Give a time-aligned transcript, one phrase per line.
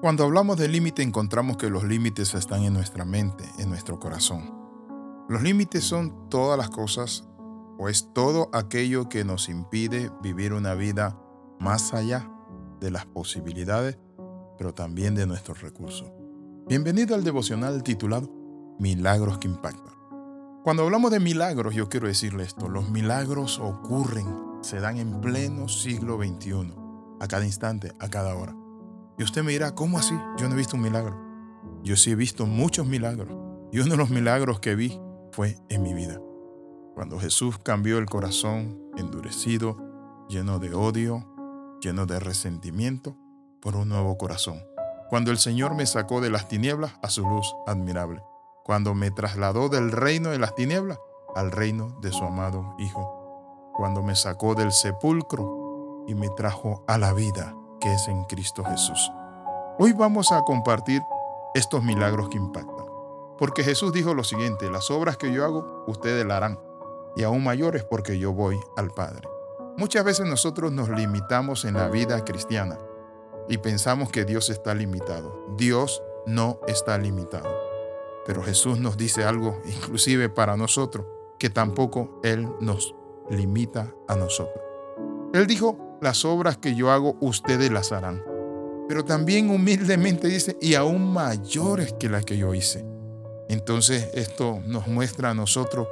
[0.00, 4.50] Cuando hablamos de límite encontramos que los límites están en nuestra mente, en nuestro corazón.
[5.28, 7.28] Los límites son todas las cosas
[7.78, 11.20] o es todo aquello que nos impide vivir una vida
[11.58, 12.30] más allá
[12.80, 13.98] de las posibilidades,
[14.56, 16.10] pero también de nuestros recursos.
[16.66, 18.30] Bienvenido al devocional titulado
[18.78, 19.94] Milagros que impactan.
[20.64, 24.26] Cuando hablamos de milagros, yo quiero decirle esto, los milagros ocurren,
[24.62, 26.72] se dan en pleno siglo XXI,
[27.20, 28.56] a cada instante, a cada hora.
[29.20, 30.18] Y usted me dirá, ¿cómo así?
[30.38, 31.14] Yo no he visto un milagro.
[31.82, 33.28] Yo sí he visto muchos milagros.
[33.70, 34.98] Y uno de los milagros que vi
[35.32, 36.18] fue en mi vida.
[36.94, 39.76] Cuando Jesús cambió el corazón endurecido,
[40.30, 41.28] lleno de odio,
[41.82, 43.14] lleno de resentimiento,
[43.60, 44.58] por un nuevo corazón.
[45.10, 48.22] Cuando el Señor me sacó de las tinieblas a su luz admirable.
[48.64, 50.98] Cuando me trasladó del reino de las tinieblas
[51.34, 53.70] al reino de su amado Hijo.
[53.76, 58.62] Cuando me sacó del sepulcro y me trajo a la vida que es en Cristo
[58.64, 59.10] Jesús.
[59.78, 61.02] Hoy vamos a compartir
[61.54, 62.86] estos milagros que impactan.
[63.38, 66.60] Porque Jesús dijo lo siguiente, las obras que yo hago, ustedes la harán,
[67.16, 69.26] y aún mayores porque yo voy al Padre.
[69.76, 72.78] Muchas veces nosotros nos limitamos en la vida cristiana
[73.48, 75.46] y pensamos que Dios está limitado.
[75.56, 77.48] Dios no está limitado.
[78.26, 81.06] Pero Jesús nos dice algo, inclusive para nosotros,
[81.38, 82.94] que tampoco Él nos
[83.30, 84.62] limita a nosotros.
[85.32, 88.22] Él dijo, las obras que yo hago, ustedes las harán.
[88.88, 92.84] Pero también humildemente dice, y aún mayores que las que yo hice.
[93.48, 95.88] Entonces esto nos muestra a nosotros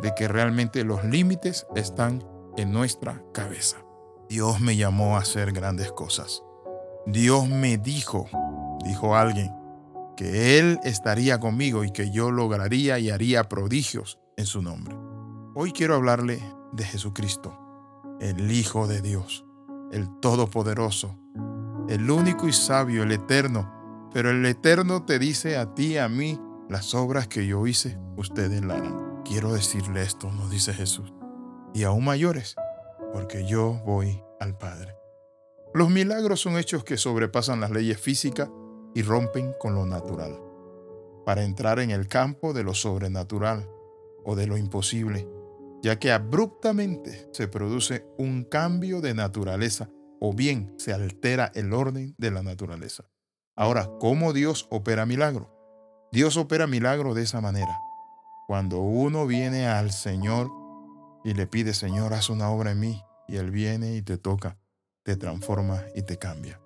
[0.00, 2.24] de que realmente los límites están
[2.56, 3.78] en nuestra cabeza.
[4.28, 6.42] Dios me llamó a hacer grandes cosas.
[7.06, 8.28] Dios me dijo,
[8.84, 9.52] dijo alguien,
[10.16, 14.96] que Él estaría conmigo y que yo lograría y haría prodigios en su nombre.
[15.54, 17.58] Hoy quiero hablarle de Jesucristo,
[18.20, 19.44] el Hijo de Dios,
[19.92, 21.18] el Todopoderoso,
[21.88, 24.10] el único y sabio, el Eterno.
[24.12, 28.64] Pero el Eterno te dice a ti, a mí, las obras que yo hice, ustedes
[28.64, 29.22] la harán.
[29.24, 31.12] Quiero decirle esto, nos dice Jesús,
[31.74, 32.56] y aún mayores,
[33.12, 34.96] porque yo voy al Padre.
[35.74, 38.50] Los milagros son hechos que sobrepasan las leyes físicas
[38.94, 40.38] y rompen con lo natural,
[41.24, 43.68] para entrar en el campo de lo sobrenatural
[44.24, 45.28] o de lo imposible
[45.82, 52.14] ya que abruptamente se produce un cambio de naturaleza o bien se altera el orden
[52.16, 53.04] de la naturaleza.
[53.56, 55.50] Ahora, ¿cómo Dios opera milagro?
[56.12, 57.76] Dios opera milagro de esa manera.
[58.46, 60.50] Cuando uno viene al Señor
[61.24, 64.58] y le pide, Señor, haz una obra en mí, y Él viene y te toca,
[65.02, 66.60] te transforma y te cambia.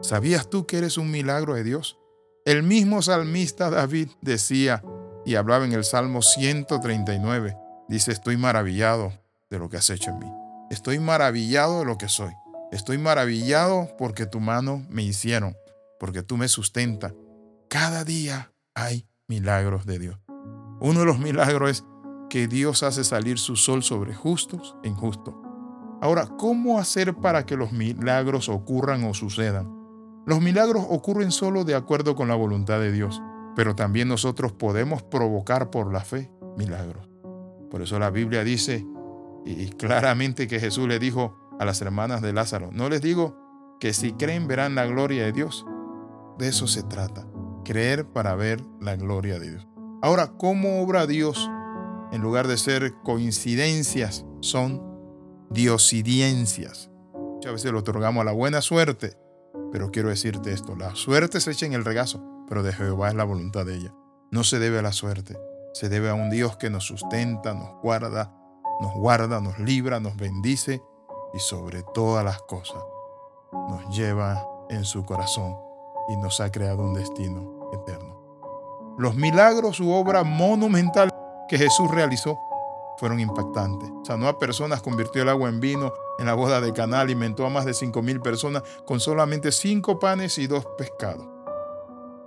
[0.00, 1.98] ¿Sabías tú que eres un milagro de Dios?
[2.44, 4.82] El mismo salmista David decía
[5.24, 7.56] y hablaba en el Salmo 139,
[7.88, 9.12] Dice, estoy maravillado
[9.50, 10.32] de lo que has hecho en mí.
[10.70, 12.32] Estoy maravillado de lo que soy.
[12.70, 15.56] Estoy maravillado porque tu mano me hicieron,
[15.98, 17.14] porque tú me sustentas.
[17.70, 20.18] Cada día hay milagros de Dios.
[20.80, 21.84] Uno de los milagros es
[22.28, 25.34] que Dios hace salir su sol sobre justos e injustos.
[26.02, 29.74] Ahora, ¿cómo hacer para que los milagros ocurran o sucedan?
[30.26, 33.22] Los milagros ocurren solo de acuerdo con la voluntad de Dios,
[33.56, 37.08] pero también nosotros podemos provocar por la fe milagros.
[37.70, 38.86] Por eso la Biblia dice,
[39.44, 43.92] y claramente que Jesús le dijo a las hermanas de Lázaro, no les digo que
[43.92, 45.64] si creen verán la gloria de Dios.
[46.38, 47.26] De eso se trata,
[47.64, 49.66] creer para ver la gloria de Dios.
[50.02, 51.50] Ahora, ¿cómo obra Dios?
[52.12, 54.82] En lugar de ser coincidencias, son
[55.50, 56.90] diosidiencias.
[57.14, 59.16] Muchas veces lo otorgamos a la buena suerte,
[59.72, 63.14] pero quiero decirte esto, la suerte se echa en el regazo, pero de Jehová es
[63.14, 63.94] la voluntad de ella.
[64.30, 65.36] No se debe a la suerte,
[65.72, 68.34] se debe a un Dios que nos sustenta, nos guarda,
[68.80, 70.82] nos guarda, nos libra, nos bendice
[71.34, 72.82] y sobre todas las cosas
[73.52, 75.56] nos lleva en su corazón
[76.08, 78.16] y nos ha creado un destino eterno.
[78.98, 81.10] Los milagros, su obra monumental
[81.48, 82.38] que Jesús realizó,
[82.98, 83.90] fueron impactantes.
[84.04, 87.50] Sanó a personas, convirtió el agua en vino en la boda de Caná, alimentó a
[87.50, 91.26] más de cinco mil personas con solamente cinco panes y dos pescados.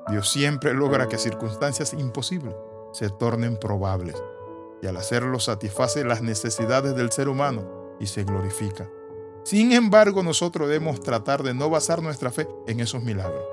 [0.07, 2.55] Dios siempre logra que circunstancias imposibles
[2.91, 4.15] se tornen probables
[4.81, 8.89] y al hacerlo satisface las necesidades del ser humano y se glorifica.
[9.43, 13.43] Sin embargo, nosotros debemos tratar de no basar nuestra fe en esos milagros,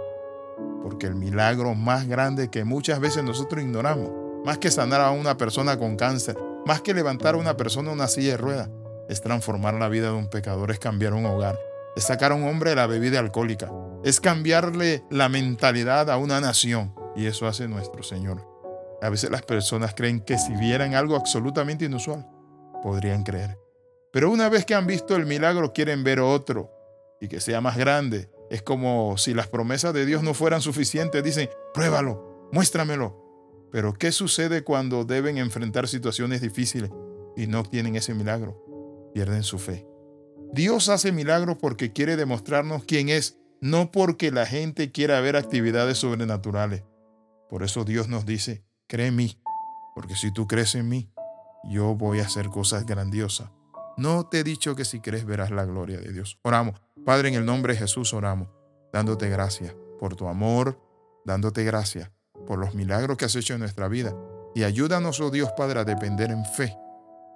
[0.83, 4.11] porque el milagro más grande que muchas veces nosotros ignoramos,
[4.45, 6.37] más que sanar a una persona con cáncer,
[6.67, 8.71] más que levantar a una persona una silla de ruedas,
[9.09, 11.59] es transformar la vida de un pecador, es cambiar un hogar,
[11.97, 13.71] es sacar a un hombre de la bebida alcohólica,
[14.05, 18.58] es cambiarle la mentalidad a una nación, y eso hace nuestro Señor.
[19.01, 22.27] A veces las personas creen que si vieran algo absolutamente inusual,
[22.83, 23.59] podrían creer.
[24.13, 26.73] Pero una vez que han visto el milagro, quieren ver otro
[27.21, 31.23] y que sea más grande es como si las promesas de Dios no fueran suficientes.
[31.23, 33.69] Dicen, pruébalo, muéstramelo.
[33.71, 36.91] Pero ¿qué sucede cuando deben enfrentar situaciones difíciles
[37.37, 39.11] y no tienen ese milagro?
[39.13, 39.87] Pierden su fe.
[40.53, 45.99] Dios hace milagros porque quiere demostrarnos quién es, no porque la gente quiera ver actividades
[45.99, 46.85] sobrenaturales.
[47.51, 49.41] Por eso Dios nos dice, cree en mí,
[49.95, 51.11] porque si tú crees en mí,
[51.65, 53.51] yo voy a hacer cosas grandiosas.
[53.97, 56.39] No te he dicho que si crees verás la gloria de Dios.
[56.43, 56.81] Oramos.
[57.05, 58.49] Padre, en el nombre de Jesús oramos,
[58.93, 60.81] dándote gracias por tu amor,
[61.25, 62.11] dándote gracias
[62.47, 64.15] por los milagros que has hecho en nuestra vida.
[64.55, 66.77] Y ayúdanos, oh Dios Padre, a depender en fe,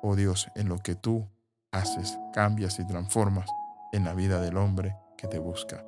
[0.02, 1.28] oh Dios, en lo que tú
[1.72, 3.48] haces, cambias y transformas
[3.92, 5.84] en la vida del hombre que te busca.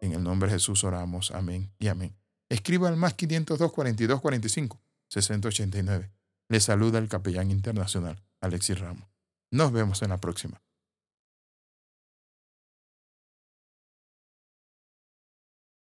[0.00, 1.30] En el nombre de Jesús oramos.
[1.30, 2.19] Amén y amén.
[2.50, 6.10] Escriba al más 502 42 45 689.
[6.48, 9.08] Le saluda el capellán internacional Alexis Ramos.
[9.52, 10.60] Nos vemos en la próxima.